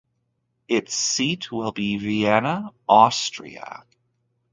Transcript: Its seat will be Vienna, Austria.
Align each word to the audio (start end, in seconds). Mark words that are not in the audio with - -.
Its 0.67 0.95
seat 0.95 1.51
will 1.51 1.71
be 1.71 1.95
Vienna, 1.97 2.71
Austria. 2.89 3.83